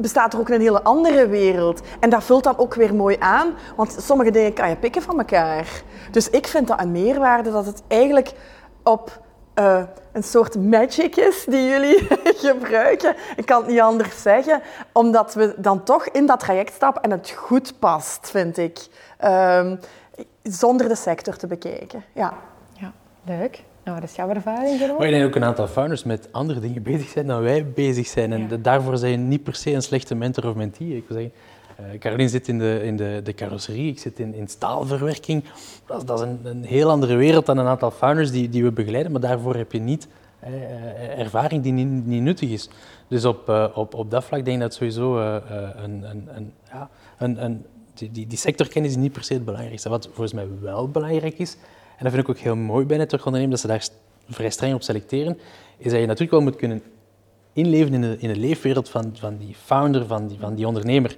Bestaat 0.00 0.32
er 0.32 0.38
ook 0.38 0.48
een 0.48 0.60
hele 0.60 0.82
andere 0.82 1.28
wereld. 1.28 1.80
En 2.00 2.10
dat 2.10 2.24
vult 2.24 2.44
dan 2.44 2.58
ook 2.58 2.74
weer 2.74 2.94
mooi 2.94 3.16
aan, 3.18 3.54
want 3.76 3.96
sommige 3.98 4.30
dingen 4.30 4.52
kan 4.52 4.68
je 4.68 4.76
pikken 4.76 5.02
van 5.02 5.18
elkaar. 5.18 5.82
Dus 6.10 6.30
ik 6.30 6.46
vind 6.46 6.68
dat 6.68 6.80
een 6.80 6.92
meerwaarde 6.92 7.50
dat 7.50 7.66
het 7.66 7.82
eigenlijk 7.88 8.32
op 8.82 9.24
uh, 9.54 9.82
een 10.12 10.22
soort 10.22 10.54
magic 10.58 11.16
is 11.16 11.44
die 11.44 11.68
jullie 11.68 12.06
gebruiken. 12.46 13.14
Ik 13.36 13.46
kan 13.46 13.60
het 13.60 13.70
niet 13.70 13.80
anders 13.80 14.22
zeggen, 14.22 14.62
omdat 14.92 15.34
we 15.34 15.54
dan 15.56 15.82
toch 15.82 16.06
in 16.08 16.26
dat 16.26 16.40
traject 16.40 16.74
stappen 16.74 17.02
en 17.02 17.10
het 17.10 17.30
goed 17.30 17.78
past, 17.78 18.30
vind 18.30 18.56
ik. 18.56 18.86
Um, 19.24 19.80
zonder 20.42 20.88
de 20.88 20.94
sector 20.94 21.36
te 21.36 21.46
bekijken. 21.46 22.04
Ja, 22.12 22.34
ja 22.72 22.92
leuk. 23.24 23.64
Nou, 23.86 23.98
wat 24.00 24.08
is 24.08 24.16
jouw 24.16 24.28
ervaring? 24.28 24.78
Maar 24.98 25.06
ik 25.06 25.12
denk 25.12 25.26
ook 25.26 25.34
een 25.34 25.44
aantal 25.44 25.66
founders 25.66 26.04
met 26.04 26.28
andere 26.32 26.60
dingen 26.60 26.82
bezig 26.82 27.08
zijn 27.08 27.26
dan 27.26 27.42
wij 27.42 27.66
bezig 27.66 28.06
zijn. 28.06 28.32
En 28.32 28.62
daarvoor 28.62 28.96
zijn 28.96 29.10
je 29.10 29.16
niet 29.16 29.42
per 29.42 29.54
se 29.54 29.72
een 29.72 29.82
slechte 29.82 30.14
mentor 30.14 30.48
of 30.48 30.54
mentee. 30.54 30.96
Ik 30.96 31.04
wil 31.08 31.16
zeggen, 31.16 31.32
uh, 31.80 31.98
Caroline 31.98 32.28
zit 32.28 32.48
in 32.48 32.58
de, 32.58 32.80
in 32.82 32.96
de, 32.96 33.20
de 33.24 33.34
carrosserie, 33.34 33.90
ik 33.90 33.98
zit 33.98 34.18
in, 34.18 34.34
in 34.34 34.48
staalverwerking. 34.48 35.44
Dat, 35.86 36.06
dat 36.06 36.18
is 36.20 36.26
een, 36.26 36.40
een, 36.42 36.64
heel 36.64 36.90
andere 36.90 37.16
wereld 37.16 37.46
dan 37.46 37.58
een 37.58 37.66
aantal 37.66 37.90
founders 37.90 38.30
die, 38.30 38.48
die 38.48 38.64
we 38.64 38.72
begeleiden, 38.72 39.12
maar 39.12 39.20
daarvoor 39.20 39.56
heb 39.56 39.72
je 39.72 39.80
niet 39.80 40.08
eh, 40.40 41.18
ervaring 41.18 41.62
die 41.62 41.72
niet, 41.72 42.06
niet, 42.06 42.22
nuttig 42.22 42.50
is. 42.50 42.68
Dus 43.08 43.24
op, 43.24 43.48
uh, 43.48 43.66
op, 43.74 43.94
op 43.94 44.10
dat 44.10 44.24
vlak 44.24 44.44
denk 44.44 44.56
ik 44.56 44.62
dat 44.62 44.74
sowieso 44.74 45.18
uh, 45.18 45.36
een, 45.74 46.02
een, 46.10 46.28
een, 46.34 46.52
ja, 46.72 46.90
een, 47.18 47.44
een, 47.44 47.64
die, 47.94 48.10
die, 48.10 48.26
die 48.26 48.38
sectorkennis 48.38 48.90
is 48.90 48.96
niet 48.96 49.12
per 49.12 49.24
se 49.24 49.34
het 49.34 49.44
belangrijkste. 49.44 49.88
Wat 49.88 50.06
volgens 50.06 50.32
mij 50.32 50.46
wel 50.60 50.88
belangrijk 50.88 51.38
is, 51.38 51.56
en 51.96 52.04
dat 52.04 52.12
vind 52.12 52.28
ik 52.28 52.28
ook 52.28 52.38
heel 52.38 52.56
mooi 52.56 52.86
bij 52.86 53.08
ondernemen, 53.24 53.50
dat 53.50 53.60
ze 53.60 53.66
daar 53.66 53.88
vrij 54.28 54.50
streng 54.50 54.74
op 54.74 54.82
selecteren, 54.82 55.38
is 55.76 55.90
dat 55.90 56.00
je 56.00 56.06
natuurlijk 56.06 56.30
wel 56.30 56.40
moet 56.40 56.56
kunnen 56.56 56.82
inleven 57.52 57.94
in 57.94 58.00
de, 58.00 58.16
in 58.18 58.28
de 58.28 58.36
leefwereld 58.36 58.88
van, 58.88 59.12
van 59.14 59.36
die 59.36 59.54
founder, 59.64 60.06
van 60.06 60.26
die, 60.26 60.38
van 60.40 60.54
die 60.54 60.66
ondernemer. 60.66 61.16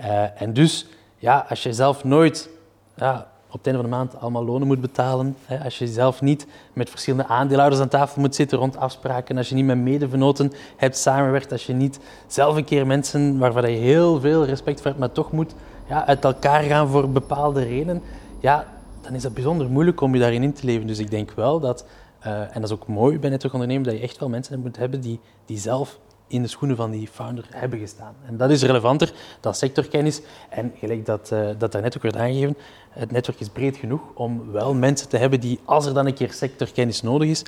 Uh, 0.00 0.42
en 0.42 0.52
dus, 0.52 0.86
ja, 1.16 1.46
als 1.48 1.62
je 1.62 1.72
zelf 1.72 2.04
nooit 2.04 2.48
ja, 2.96 3.26
op 3.46 3.52
het 3.52 3.66
einde 3.66 3.80
van 3.82 3.90
de 3.90 3.96
maand 3.96 4.20
allemaal 4.20 4.44
lonen 4.44 4.66
moet 4.66 4.80
betalen, 4.80 5.36
hè, 5.44 5.64
als 5.64 5.78
je 5.78 5.86
zelf 5.86 6.20
niet 6.20 6.46
met 6.72 6.90
verschillende 6.90 7.26
aandeelhouders 7.26 7.82
aan 7.82 7.88
tafel 7.88 8.20
moet 8.20 8.34
zitten 8.34 8.58
rond 8.58 8.76
afspraken, 8.76 9.36
als 9.36 9.48
je 9.48 9.54
niet 9.54 9.64
met 9.64 9.78
medevenoten 9.78 10.52
hebt 10.76 10.96
samenwerkt, 10.96 11.52
als 11.52 11.66
je 11.66 11.72
niet 11.72 12.00
zelf 12.26 12.56
een 12.56 12.64
keer 12.64 12.86
mensen 12.86 13.38
waarvan 13.38 13.70
je 13.70 13.78
heel 13.78 14.20
veel 14.20 14.44
respect 14.44 14.76
voor 14.76 14.86
hebt, 14.86 14.98
maar 14.98 15.12
toch 15.12 15.32
moet 15.32 15.54
ja, 15.88 16.06
uit 16.06 16.24
elkaar 16.24 16.62
gaan 16.62 16.88
voor 16.88 17.10
bepaalde 17.10 17.62
redenen, 17.62 18.02
ja, 18.40 18.66
dan 19.08 19.16
is 19.16 19.22
het 19.22 19.34
bijzonder 19.34 19.70
moeilijk 19.70 20.00
om 20.00 20.14
je 20.14 20.20
daarin 20.20 20.42
in 20.42 20.52
te 20.52 20.64
leven. 20.64 20.86
Dus 20.86 20.98
ik 20.98 21.10
denk 21.10 21.30
wel 21.30 21.60
dat, 21.60 21.86
uh, 22.26 22.40
en 22.40 22.60
dat 22.60 22.64
is 22.64 22.72
ook 22.72 22.86
mooi 22.86 23.18
bij 23.18 23.30
netwerk 23.30 23.54
ondernemen, 23.54 23.84
dat 23.84 23.94
je 23.94 24.00
echt 24.00 24.18
wel 24.18 24.28
mensen 24.28 24.60
moet 24.60 24.76
hebben 24.76 25.00
die, 25.00 25.20
die 25.44 25.58
zelf 25.58 25.98
in 26.26 26.42
de 26.42 26.48
schoenen 26.48 26.76
van 26.76 26.90
die 26.90 27.08
founder 27.08 27.46
hebben 27.50 27.78
gestaan. 27.78 28.14
En 28.26 28.36
dat 28.36 28.50
is 28.50 28.62
relevanter 28.62 29.12
dan 29.40 29.54
sectorkennis. 29.54 30.20
En 30.48 30.72
gelijk 30.74 31.06
dat, 31.06 31.30
uh, 31.32 31.48
dat 31.58 31.72
daarnet 31.72 31.96
ook 31.96 32.02
werd 32.02 32.16
aangegeven, 32.16 32.56
het 32.90 33.10
netwerk 33.10 33.40
is 33.40 33.48
breed 33.48 33.76
genoeg 33.76 34.00
om 34.14 34.52
wel 34.52 34.74
mensen 34.74 35.08
te 35.08 35.16
hebben 35.16 35.40
die, 35.40 35.60
als 35.64 35.86
er 35.86 35.94
dan 35.94 36.06
een 36.06 36.14
keer 36.14 36.32
sectorkennis 36.32 37.02
nodig 37.02 37.28
is, 37.28 37.44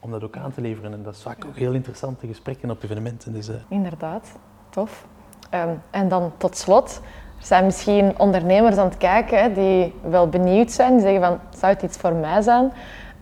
om 0.00 0.10
dat 0.10 0.24
ook 0.24 0.36
aan 0.36 0.52
te 0.52 0.60
leveren. 0.60 0.92
En 0.92 1.02
dat 1.02 1.14
is 1.14 1.22
vaak 1.22 1.44
ook 1.44 1.56
heel 1.56 1.72
interessante 1.72 2.26
gesprekken 2.26 2.70
op 2.70 2.82
evenementen. 2.82 3.32
Dus, 3.32 3.48
uh... 3.48 3.54
Inderdaad, 3.68 4.28
tof. 4.70 5.06
Um, 5.54 5.82
en 5.90 6.08
dan 6.08 6.32
tot 6.36 6.56
slot, 6.56 7.00
er 7.40 7.46
zijn 7.46 7.64
misschien 7.64 8.14
ondernemers 8.18 8.76
aan 8.76 8.88
het 8.88 8.96
kijken 8.96 9.42
hè, 9.42 9.52
die 9.52 9.94
wel 10.02 10.28
benieuwd 10.28 10.70
zijn, 10.70 10.92
die 10.92 11.00
zeggen 11.00 11.22
van, 11.22 11.38
zou 11.58 11.72
het 11.72 11.82
iets 11.82 11.96
voor 11.96 12.12
mij 12.12 12.42
zijn? 12.42 12.72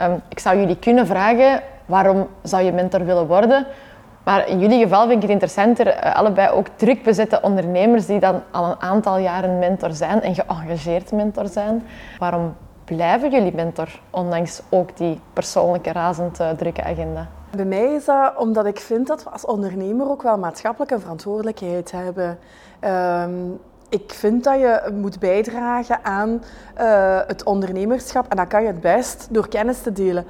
Um, 0.02 0.20
ik 0.28 0.38
zou 0.38 0.58
jullie 0.58 0.78
kunnen 0.78 1.06
vragen, 1.06 1.62
waarom 1.86 2.26
zou 2.42 2.62
je 2.62 2.72
mentor 2.72 3.04
willen 3.04 3.26
worden? 3.26 3.66
Maar 4.24 4.48
in 4.48 4.58
jullie 4.58 4.82
geval 4.82 5.00
vind 5.00 5.12
ik 5.12 5.22
het 5.22 5.30
interessanter, 5.30 5.86
uh, 5.86 6.14
allebei 6.14 6.48
ook 6.48 6.66
druk 6.76 7.02
bezette 7.02 7.40
ondernemers 7.42 8.06
die 8.06 8.20
dan 8.20 8.42
al 8.50 8.64
een 8.64 8.80
aantal 8.80 9.18
jaren 9.18 9.58
mentor 9.58 9.92
zijn 9.92 10.22
en 10.22 10.34
geëngageerd 10.34 11.12
mentor 11.12 11.46
zijn. 11.48 11.86
Waarom 12.18 12.54
blijven 12.84 13.30
jullie 13.30 13.54
mentor, 13.54 14.00
ondanks 14.10 14.62
ook 14.68 14.96
die 14.96 15.20
persoonlijke 15.32 15.92
razend 15.92 16.40
uh, 16.40 16.50
drukke 16.50 16.84
agenda? 16.84 17.28
Bij 17.56 17.64
mij 17.64 17.94
is 17.94 18.04
dat 18.04 18.36
omdat 18.36 18.66
ik 18.66 18.80
vind 18.80 19.06
dat 19.06 19.24
we 19.24 19.30
als 19.30 19.44
ondernemer 19.44 20.10
ook 20.10 20.22
wel 20.22 20.38
maatschappelijke 20.38 21.00
verantwoordelijkheid 21.00 21.92
hebben. 21.92 22.38
Um, 22.80 23.60
ik 23.88 24.12
vind 24.12 24.44
dat 24.44 24.58
je 24.58 24.90
moet 24.94 25.18
bijdragen 25.18 26.04
aan 26.04 26.42
uh, 26.80 27.20
het 27.26 27.44
ondernemerschap 27.44 28.28
en 28.28 28.36
dat 28.36 28.46
kan 28.46 28.60
je 28.60 28.66
het 28.66 28.80
best 28.80 29.26
door 29.30 29.48
kennis 29.48 29.80
te 29.80 29.92
delen. 29.92 30.26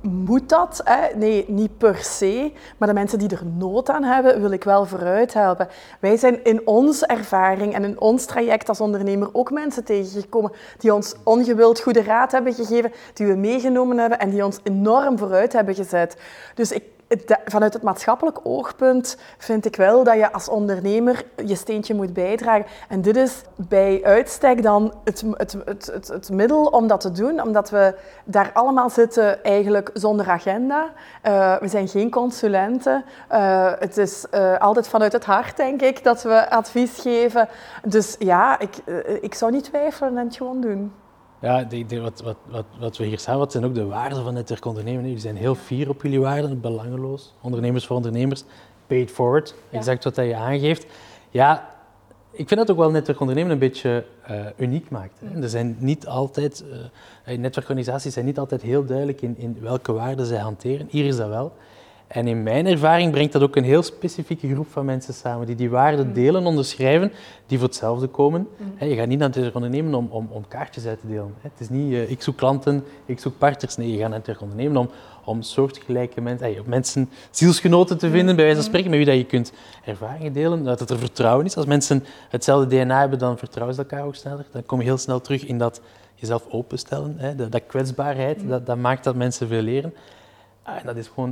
Moet 0.00 0.48
dat? 0.48 0.80
Hè? 0.84 1.16
Nee, 1.16 1.44
niet 1.48 1.78
per 1.78 1.96
se. 1.96 2.52
Maar 2.78 2.88
de 2.88 2.94
mensen 2.94 3.18
die 3.18 3.28
er 3.28 3.46
nood 3.58 3.90
aan 3.90 4.02
hebben, 4.02 4.40
wil 4.40 4.50
ik 4.50 4.64
wel 4.64 4.86
vooruit 4.86 5.34
helpen. 5.34 5.68
Wij 6.00 6.16
zijn 6.16 6.44
in 6.44 6.66
onze 6.66 7.06
ervaring 7.06 7.74
en 7.74 7.84
in 7.84 8.00
ons 8.00 8.24
traject 8.24 8.68
als 8.68 8.80
ondernemer 8.80 9.28
ook 9.32 9.50
mensen 9.50 9.84
tegengekomen 9.84 10.52
die 10.78 10.94
ons 10.94 11.14
ongewild 11.24 11.80
goede 11.80 12.02
raad 12.02 12.32
hebben 12.32 12.54
gegeven, 12.54 12.92
die 13.14 13.26
we 13.26 13.34
meegenomen 13.34 13.98
hebben 13.98 14.18
en 14.18 14.30
die 14.30 14.44
ons 14.44 14.60
enorm 14.62 15.18
vooruit 15.18 15.52
hebben 15.52 15.74
gezet. 15.74 16.16
Dus 16.54 16.72
ik 16.72 16.82
vanuit 17.44 17.72
het 17.72 17.82
maatschappelijk 17.82 18.38
oogpunt 18.42 19.16
vind 19.38 19.64
ik 19.64 19.76
wel 19.76 20.04
dat 20.04 20.14
je 20.14 20.32
als 20.32 20.48
ondernemer 20.48 21.24
je 21.44 21.54
steentje 21.54 21.94
moet 21.94 22.12
bijdragen. 22.12 22.66
En 22.88 23.02
dit 23.02 23.16
is 23.16 23.42
bij 23.56 24.00
uitstek 24.04 24.62
dan 24.62 24.94
het, 25.04 25.24
het, 25.32 25.56
het, 25.64 26.08
het, 26.08 26.30
middel 26.30 26.64
om 26.64 26.86
dat 26.86 27.00
te 27.00 27.12
doen, 27.12 27.42
omdat 27.42 27.70
we 27.70 27.94
daar 28.24 28.50
allemaal 28.52 28.90
zitten 28.90 29.44
eigenlijk 29.44 29.90
zonder 29.92 30.28
agenda. 30.28 30.92
Uh, 31.22 31.56
we 31.56 31.68
zijn 31.68 31.88
geen 31.88 32.10
consulenten. 32.10 33.04
Uh, 33.32 33.72
het 33.78 33.96
is 33.96 34.26
uh, 34.34 34.58
altijd 34.58 34.88
vanuit 34.88 35.12
het 35.12 35.24
hart, 35.24 35.56
denk 35.56 35.82
ik, 35.82 36.04
dat 36.04 36.22
we 36.22 36.50
advies 36.50 37.00
geven. 37.00 37.48
Dus 37.84 38.16
ja, 38.18 38.58
ik, 38.58 38.76
ik 39.20 39.34
zou 39.34 39.52
niet 39.52 39.64
twijfelen 39.64 40.18
en 40.18 40.24
het 40.24 40.36
gewoon 40.36 40.60
doen. 40.60 40.92
Ja, 41.40 41.64
de, 41.64 41.86
de, 41.86 42.00
wat, 42.00 42.20
wat, 42.22 42.36
wat, 42.50 42.64
wat 42.78 42.96
we 42.96 43.04
hier 43.04 43.18
samenvatten 43.18 43.60
zijn 43.60 43.70
ook 43.70 43.76
de 43.76 43.84
waarden 43.86 44.22
van 44.22 44.34
netwerk 44.34 44.64
ondernemen. 44.64 45.02
Jullie 45.02 45.18
zijn 45.18 45.36
heel 45.36 45.54
fier 45.54 45.88
op 45.88 46.02
jullie 46.02 46.20
waarden, 46.20 46.60
belangeloos. 46.60 47.34
Ondernemers 47.40 47.86
voor 47.86 47.96
ondernemers, 47.96 48.44
paid 48.86 49.10
forward, 49.10 49.54
exact 49.70 50.04
wat 50.04 50.14
dat 50.14 50.26
je 50.26 50.36
aangeeft. 50.36 50.86
Ja, 51.30 51.74
ik 52.30 52.48
vind 52.48 52.60
dat 52.60 52.70
ook 52.70 52.76
wel 52.76 52.90
netwerk 52.90 53.20
ondernemen 53.20 53.52
een 53.52 53.58
beetje 53.58 54.04
uh, 54.30 54.46
uniek 54.56 54.90
maakt. 54.90 55.20
Hè. 55.24 55.42
Er 55.42 55.48
zijn 55.48 55.76
niet 55.78 56.06
altijd, 56.06 56.64
uh, 57.26 57.38
netwerkorganisaties 57.38 58.12
zijn 58.12 58.24
niet 58.24 58.38
altijd 58.38 58.62
heel 58.62 58.84
duidelijk 58.84 59.22
in, 59.22 59.38
in 59.38 59.56
welke 59.60 59.92
waarden 59.92 60.26
zij 60.26 60.38
hanteren. 60.38 60.86
Hier 60.90 61.04
is 61.04 61.16
dat 61.16 61.28
wel. 61.28 61.52
En 62.06 62.26
in 62.26 62.42
mijn 62.42 62.66
ervaring 62.66 63.12
brengt 63.12 63.32
dat 63.32 63.42
ook 63.42 63.56
een 63.56 63.64
heel 63.64 63.82
specifieke 63.82 64.52
groep 64.52 64.66
van 64.70 64.84
mensen 64.84 65.14
samen 65.14 65.46
die 65.46 65.54
die 65.54 65.70
waarden 65.70 66.06
mm. 66.06 66.12
delen, 66.12 66.46
onderschrijven, 66.46 67.12
die 67.46 67.58
voor 67.58 67.66
hetzelfde 67.66 68.06
komen. 68.06 68.48
Mm. 68.56 68.88
Je 68.88 68.94
gaat 68.94 69.06
niet 69.06 69.18
naar 69.18 69.30
het 69.34 69.54
ondernemen 69.54 69.94
om, 69.94 70.08
om, 70.10 70.28
om, 70.30 70.48
kaartjes 70.48 70.86
uit 70.86 71.00
te 71.00 71.06
delen. 71.06 71.34
Het 71.40 71.52
is 71.58 71.68
niet 71.68 71.92
uh, 71.92 72.10
ik 72.10 72.22
zoek 72.22 72.36
klanten, 72.36 72.84
ik 73.06 73.18
zoek 73.18 73.38
partners. 73.38 73.76
Nee, 73.76 73.92
je 73.92 73.98
gaat 73.98 74.10
naar 74.10 74.20
het 74.24 74.42
ondernemen 74.42 74.76
om, 74.76 74.90
om 75.24 75.42
soortgelijke 75.42 76.20
mensen, 76.20 76.62
mensen, 76.66 77.10
zielsgenoten 77.30 77.98
te 77.98 78.10
vinden, 78.10 78.36
bij 78.36 78.44
wijze 78.44 78.60
van 78.60 78.70
mm. 78.70 78.74
spreken, 78.74 78.90
met 78.90 78.98
wie 78.98 79.08
dat 79.08 79.16
je 79.16 79.26
kunt 79.26 79.52
ervaringen 79.84 80.32
delen, 80.32 80.64
dat 80.64 80.80
het 80.80 80.90
er 80.90 80.98
vertrouwen 80.98 81.46
is. 81.46 81.56
Als 81.56 81.66
mensen 81.66 82.04
hetzelfde 82.28 82.76
DNA 82.76 83.00
hebben, 83.00 83.18
dan 83.18 83.38
vertrouwen 83.38 83.76
ze 83.76 83.82
elkaar 83.82 84.04
ook 84.04 84.14
sneller. 84.14 84.44
Dan 84.52 84.66
kom 84.66 84.78
je 84.78 84.84
heel 84.84 84.98
snel 84.98 85.20
terug 85.20 85.46
in 85.46 85.58
dat 85.58 85.80
jezelf 86.14 86.44
openstellen. 86.50 87.14
Hè. 87.16 87.34
Dat, 87.34 87.52
dat 87.52 87.62
kwetsbaarheid, 87.66 88.48
dat, 88.48 88.66
dat 88.66 88.76
maakt 88.76 89.04
dat 89.04 89.14
mensen 89.14 89.48
veel 89.48 89.62
leren. 89.62 89.94
Ah, 90.66 90.84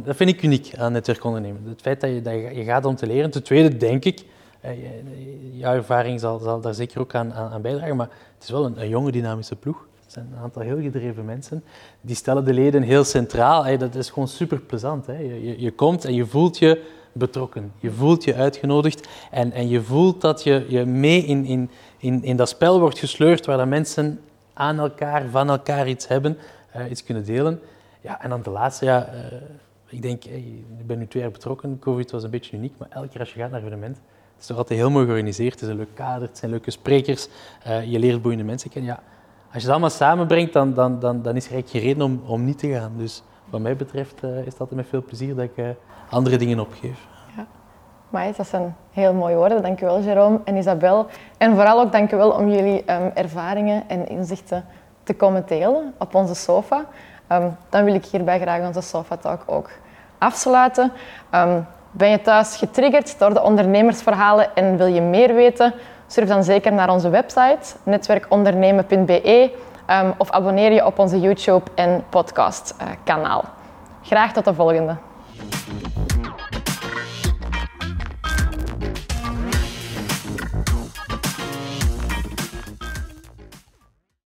dat, 0.04 0.16
vind 0.16 0.30
ik 0.30 0.42
uniek 0.42 0.72
aan 0.76 0.92
netwerk 0.92 1.24
ondernemen. 1.24 1.62
Het 1.68 1.80
feit 1.80 2.00
dat 2.00 2.10
je, 2.10 2.22
dat 2.22 2.34
je 2.34 2.64
gaat 2.64 2.84
om 2.84 2.96
te 2.96 3.06
leren. 3.06 3.30
Ten 3.30 3.42
tweede 3.42 3.76
denk 3.76 4.04
ik, 4.04 4.24
eh, 4.60 4.70
jouw 5.52 5.74
ervaring 5.74 6.20
zal, 6.20 6.38
zal 6.38 6.60
daar 6.60 6.74
zeker 6.74 7.00
ook 7.00 7.14
aan, 7.14 7.32
aan, 7.32 7.62
bijdragen, 7.62 7.96
maar 7.96 8.08
het 8.34 8.42
is 8.42 8.50
wel 8.50 8.64
een, 8.64 8.80
een 8.80 8.88
jonge 8.88 9.12
dynamische 9.12 9.56
ploeg. 9.56 9.86
Het 10.02 10.12
zijn 10.12 10.28
een 10.32 10.42
aantal 10.42 10.62
heel 10.62 10.80
gedreven 10.80 11.24
mensen. 11.24 11.64
Die 12.00 12.16
stellen 12.16 12.44
de 12.44 12.52
leden 12.52 12.82
heel 12.82 13.04
centraal. 13.04 13.78
Dat 13.78 13.94
is 13.94 14.10
gewoon 14.10 14.28
super 14.28 14.60
plezant. 14.60 15.06
Je, 15.06 15.60
je, 15.60 15.70
komt 15.70 16.04
en 16.04 16.14
je 16.14 16.26
voelt 16.26 16.58
je 16.58 16.84
betrokken. 17.12 17.72
Je 17.80 17.90
voelt 17.90 18.24
je 18.24 18.34
uitgenodigd 18.34 19.08
en, 19.30 19.52
en 19.52 19.68
je 19.68 19.82
voelt 19.82 20.20
dat 20.20 20.42
je, 20.42 20.64
je 20.68 20.84
mee 20.84 21.24
in, 21.24 21.44
in, 21.44 21.70
in, 21.98 22.22
in 22.22 22.36
dat 22.36 22.48
spel 22.48 22.80
wordt 22.80 22.98
gesleurd 22.98 23.46
waar 23.46 23.56
dat 23.56 23.68
mensen 23.68 24.20
aan 24.52 24.78
elkaar, 24.78 25.28
van 25.30 25.48
elkaar 25.48 25.88
iets 25.88 26.08
hebben, 26.08 26.38
uh, 26.76 26.90
iets 26.90 27.04
kunnen 27.04 27.24
delen. 27.24 27.60
Ja, 28.04 28.20
en 28.22 28.30
dan 28.30 28.42
de 28.42 28.50
laatste, 28.50 28.84
ja, 28.84 29.08
uh, 29.08 29.14
ik 29.86 30.02
denk, 30.02 30.24
hey, 30.24 30.64
ik 30.78 30.86
ben 30.86 30.98
nu 30.98 31.06
twee 31.06 31.22
jaar 31.22 31.32
betrokken, 31.32 31.78
COVID 31.78 32.10
was 32.10 32.22
een 32.22 32.30
beetje 32.30 32.56
uniek, 32.56 32.74
maar 32.78 32.88
elke 32.90 33.08
keer 33.08 33.20
als 33.20 33.32
je 33.32 33.40
gaat 33.40 33.50
naar 33.50 33.60
een 33.60 33.66
evenement, 33.66 33.96
het 33.96 34.40
is 34.40 34.46
toch 34.46 34.56
altijd 34.56 34.78
heel 34.78 34.90
mooi 34.90 35.04
georganiseerd, 35.04 35.52
het 35.52 35.62
is 35.62 35.68
een 35.68 35.76
leuk 35.76 35.94
kader, 35.94 36.28
het 36.28 36.38
zijn 36.38 36.50
leuke 36.50 36.70
sprekers, 36.70 37.28
uh, 37.66 37.84
je 37.84 37.98
leert 37.98 38.22
boeiende 38.22 38.44
mensen 38.44 38.70
kennen. 38.70 38.90
Ja, 38.90 39.02
als 39.44 39.52
je 39.52 39.60
het 39.60 39.68
allemaal 39.68 39.90
samenbrengt, 39.90 40.52
dan, 40.52 40.74
dan, 40.74 40.98
dan, 41.00 41.22
dan 41.22 41.36
is 41.36 41.46
er 41.46 41.52
eigenlijk 41.52 41.70
geen 41.70 41.92
reden 41.92 42.02
om, 42.02 42.22
om 42.26 42.44
niet 42.44 42.58
te 42.58 42.68
gaan. 42.68 42.92
Dus 42.96 43.22
wat 43.50 43.60
mij 43.60 43.76
betreft 43.76 44.22
uh, 44.22 44.46
is 44.46 44.58
het 44.58 44.70
met 44.70 44.86
veel 44.88 45.02
plezier 45.02 45.34
dat 45.34 45.44
ik 45.44 45.76
andere 46.10 46.36
dingen 46.36 46.60
opgeef. 46.60 47.06
Ja. 47.36 47.46
Maar 48.08 48.36
dat 48.36 48.46
zijn 48.46 48.76
heel 48.90 49.14
mooie 49.14 49.36
woorden. 49.36 49.62
Dank 49.62 49.80
u 49.80 49.84
wel, 49.84 50.02
Jerome 50.02 50.40
en 50.44 50.56
Isabel. 50.56 51.06
En 51.38 51.54
vooral 51.54 51.80
ook 51.80 51.92
dank 51.92 52.12
u 52.12 52.16
wel 52.16 52.30
om 52.30 52.50
jullie 52.50 52.92
um, 52.92 53.10
ervaringen 53.14 53.88
en 53.88 54.08
inzichten 54.08 54.64
te 55.02 55.14
komen 55.14 55.44
delen 55.46 55.94
op 55.98 56.14
onze 56.14 56.34
sofa. 56.34 56.86
Ehm, 57.26 57.48
dan 57.68 57.84
wil 57.84 57.94
ik 57.94 58.04
hierbij 58.04 58.40
graag 58.40 58.66
onze 58.66 58.80
Sofa 58.80 59.16
Talk 59.16 59.42
ook 59.46 59.70
afsluiten. 60.18 60.92
Ehm, 61.30 61.60
ben 61.90 62.08
je 62.08 62.20
thuis 62.20 62.56
getriggerd 62.56 63.18
door 63.18 63.34
de 63.34 63.42
ondernemersverhalen 63.42 64.56
en 64.56 64.76
wil 64.76 64.86
je 64.86 65.00
meer 65.00 65.34
weten? 65.34 65.74
Surf 66.06 66.28
dan 66.28 66.44
zeker 66.44 66.72
naar 66.72 66.90
onze 66.90 67.08
website 67.08 67.76
netwerkondernemen.be 67.82 69.50
um, 69.90 70.14
of 70.18 70.30
abonneer 70.30 70.72
je 70.72 70.86
op 70.86 70.98
onze 70.98 71.20
YouTube 71.20 71.70
en 71.74 72.04
podcast 72.08 72.74
uh, 72.80 72.88
kanaal. 73.04 73.44
Graag 74.02 74.32
tot 74.32 74.44
de 74.44 74.54
volgende. 74.54 74.96